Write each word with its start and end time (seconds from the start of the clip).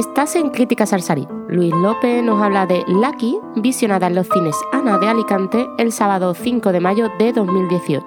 Estás 0.00 0.34
en 0.34 0.48
Críticas 0.48 0.94
al 0.94 1.02
Luis 1.50 1.74
López 1.74 2.24
nos 2.24 2.42
habla 2.42 2.64
de 2.64 2.82
Lucky, 2.88 3.36
visionada 3.56 4.06
en 4.06 4.14
los 4.14 4.30
cines 4.30 4.56
Ana 4.72 4.96
de 4.96 5.06
Alicante 5.06 5.66
el 5.76 5.92
sábado 5.92 6.32
5 6.32 6.72
de 6.72 6.80
mayo 6.80 7.10
de 7.18 7.34
2018. 7.34 8.06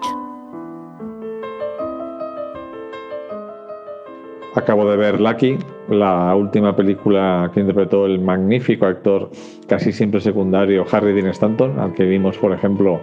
Acabo 4.56 4.90
de 4.90 4.98
ver 4.98 5.22
Lucky, 5.22 5.60
la 5.88 6.36
última 6.36 6.76
película 6.76 7.52
que 7.54 7.60
interpretó 7.60 8.08
el 8.08 8.20
magnífico 8.20 8.88
actor 8.88 9.30
casi 9.68 9.92
siempre 9.92 10.20
secundario 10.20 10.86
Harry 10.92 11.14
Dean 11.14 11.28
Stanton, 11.28 11.80
al 11.80 11.94
que 11.94 12.06
vimos, 12.06 12.40
por 12.40 12.54
ejemplo, 12.54 13.02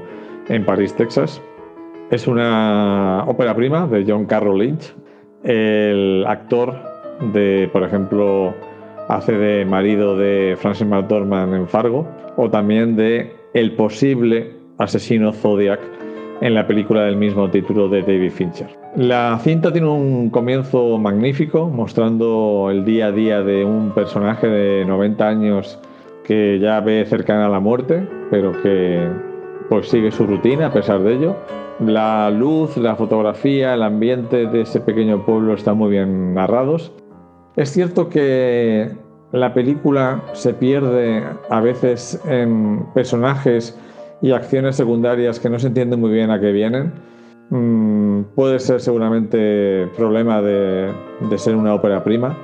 en 0.49 0.67
París, 0.67 0.95
Texas. 0.95 1.41
Es 2.11 2.27
una 2.27 3.23
ópera 3.29 3.55
prima 3.55 3.87
de 3.87 4.05
John 4.05 4.27
Carroll 4.27 4.59
Lynch. 4.59 4.97
El 5.45 6.25
actor 6.27 6.75
de, 7.33 7.71
por 7.73 7.85
ejemplo, 7.85 8.53
hace 9.11 9.33
de 9.33 9.65
marido 9.65 10.17
de 10.17 10.57
Francis 10.59 10.87
McDormand 10.87 11.55
en 11.55 11.69
Fargo, 11.69 12.07
o 12.37 12.49
también 12.49 12.97
de 12.97 13.35
el 13.55 13.73
posible 13.73 14.53
asesino 14.79 15.33
Zodiac 15.33 15.81
en 16.41 16.55
la 16.55 16.67
película 16.67 17.03
del 17.03 17.17
mismo 17.17 17.51
título 17.51 17.89
de 17.89 18.03
David 18.03 18.31
Fincher. 18.31 18.69
La 18.97 19.39
cinta 19.41 19.73
tiene 19.73 19.89
un 19.89 20.31
comienzo 20.31 20.97
magnífico, 20.99 21.69
mostrando 21.69 22.69
el 22.71 22.85
día 22.85 23.07
a 23.07 23.13
día 23.13 23.43
de 23.43 23.65
un 23.65 23.91
personaje 23.91 24.47
de 24.47 24.85
90 24.85 25.29
años 25.29 25.79
que 26.25 26.59
ya 26.61 26.81
ve 26.81 27.05
cercana 27.05 27.47
a 27.47 27.49
la 27.51 27.61
muerte, 27.61 28.07
pero 28.31 28.53
que 28.63 29.09
pues 29.69 29.89
sigue 29.89 30.11
su 30.11 30.27
rutina 30.27 30.67
a 30.67 30.73
pesar 30.73 31.03
de 31.03 31.15
ello. 31.15 31.37
La 31.81 32.31
luz, 32.31 32.77
la 32.77 32.97
fotografía, 32.97 33.75
el 33.75 33.83
ambiente 33.83 34.47
de 34.47 34.63
ese 34.63 34.81
pequeño 34.81 35.25
pueblo 35.25 35.55
están 35.55 35.79
muy 35.79 35.91
bien 35.91 36.35
narrados. 36.35 36.93
Es 37.57 37.71
cierto 37.71 38.09
que 38.09 38.91
la 39.33 39.55
película 39.55 40.23
se 40.33 40.55
pierde 40.55 41.23
a 41.49 41.61
veces 41.61 42.21
en 42.27 42.85
personajes 42.95 43.79
y 44.23 44.33
acciones 44.33 44.77
secundarias 44.77 45.39
que 45.39 45.49
no 45.49 45.59
se 45.59 45.69
entienden 45.69 46.01
muy 46.01 46.11
bien 46.11 46.31
a 46.31 46.41
qué 46.41 46.53
vienen. 46.53 46.93
Mm, 47.51 48.23
puede 48.35 48.59
ser 48.59 48.81
seguramente 48.81 49.89
problema 49.97 50.43
de, 50.43 50.93
ser 51.37 51.57
una 51.57 51.75
ópera 51.75 52.03
prima, 52.03 52.37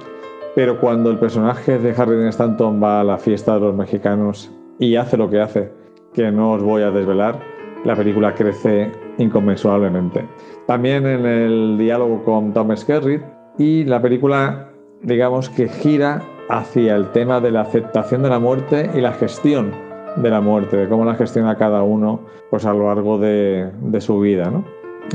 pero 0.54 0.80
cuando 0.80 1.10
el 1.10 1.18
personaje 1.18 1.78
de 1.78 1.94
Harry 1.96 2.28
Stanton 2.28 2.82
va 2.82 3.00
a 3.00 3.04
la 3.04 3.18
fiesta 3.18 3.54
de 3.54 3.60
los 3.60 3.74
mexicanos 3.74 4.50
y 4.78 4.96
hace 4.96 5.16
lo 5.16 5.28
que 5.28 5.40
hace, 5.40 5.70
que 6.14 6.30
no 6.30 6.52
os 6.52 6.62
voy 6.62 6.82
a 6.82 6.90
desvelar, 6.90 7.38
la 7.84 7.94
película 7.94 8.34
crece 8.34 8.90
inconmensurablemente. 9.18 10.24
También 10.66 11.06
en 11.06 11.26
el 11.26 11.78
diálogo 11.78 12.24
con 12.24 12.52
Tom 12.52 12.76
Skerritt 12.76 13.22
y 13.58 13.84
la 13.84 14.00
película, 14.02 14.70
digamos 15.02 15.48
que 15.50 15.68
gira 15.68 16.22
hacia 16.48 16.94
el 16.96 17.10
tema 17.10 17.40
de 17.40 17.50
la 17.50 17.62
aceptación 17.62 18.22
de 18.22 18.28
la 18.28 18.38
muerte 18.38 18.90
y 18.94 19.00
la 19.00 19.12
gestión 19.12 19.72
de 20.16 20.30
la 20.30 20.40
muerte, 20.40 20.76
de 20.76 20.88
cómo 20.88 21.04
la 21.04 21.14
gestiona 21.14 21.56
cada 21.56 21.82
uno 21.82 22.20
pues, 22.50 22.64
a 22.64 22.72
lo 22.72 22.86
largo 22.86 23.18
de, 23.18 23.70
su 24.00 24.20
vida, 24.20 24.50
¿no? 24.50 24.64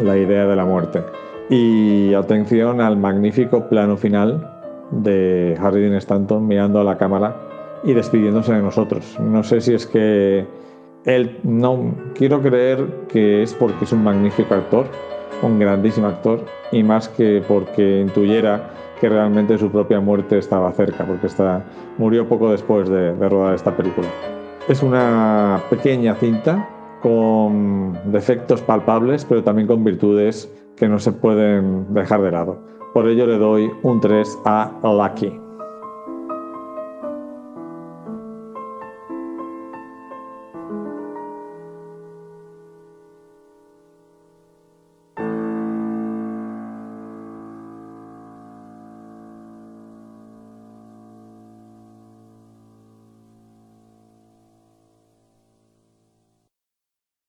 la 0.04 0.18
idea 0.18 0.46
de 0.46 0.56
la 0.56 0.66
muerte. 0.66 1.04
Y 1.50 2.14
atención 2.14 2.82
al 2.82 2.98
magnífico 2.98 3.68
plano 3.68 3.98
final 3.98 4.48
de 4.92 5.58
Harry 5.60 5.82
Dean 5.82 5.96
Stanton 5.96 6.48
mirando 6.48 6.80
a 6.80 6.84
la 6.84 6.98
cámara 6.98 7.36
y 7.84 7.94
despidiéndose 7.94 8.54
de 8.54 8.62
nosotros. 8.62 9.18
No 9.20 9.44
sé 9.44 9.62
si 9.62 9.74
es 9.74 9.88
que 9.88 10.46
él, 11.06 11.40
no, 11.44 11.96
quiero 12.14 12.42
creer 12.42 12.86
que 13.10 13.42
es 13.42 13.54
porque 13.54 13.86
es 13.86 13.92
un 13.92 14.04
magnífico 14.04 14.54
actor, 14.54 14.86
un 15.42 15.58
grandísimo 15.58 16.08
actor, 16.08 16.46
y 16.72 16.84
más 16.84 17.10
que 17.10 17.44
porque 17.48 18.02
intuyera 18.02 18.70
que 19.02 19.10
realmente 19.10 19.58
su 19.58 19.72
propia 19.72 20.00
muerte 20.00 20.38
estaba 20.38 20.72
cerca, 20.74 21.04
porque 21.04 21.28
murió 21.98 22.30
poco 22.30 22.52
después 22.52 22.88
de 22.88 23.14
rodar 23.28 23.56
esta 23.56 23.76
película. 23.76 24.08
Es 24.70 24.84
una 24.84 25.60
pequeña 25.72 26.14
cinta 26.14 26.70
con 27.02 27.98
defectos 28.12 28.62
palpables, 28.62 29.26
pero 29.26 29.44
también 29.44 29.68
con 29.68 29.84
virtudes 29.84 30.54
que 30.78 30.88
no 30.88 31.00
se 31.00 31.12
pueden 31.12 31.92
dejar 31.96 32.22
de 32.22 32.32
lado. 32.32 32.60
Por 32.94 33.10
ello 33.10 33.26
le 33.26 33.40
doy 33.40 33.72
un 33.82 34.00
3 34.00 34.40
a 34.46 34.72
Lucky. 34.84 35.41